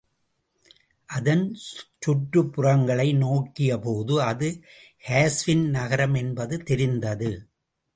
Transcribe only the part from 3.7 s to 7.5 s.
போது அது காஸ்வின் நகரம் என்பது தெரிந்தது.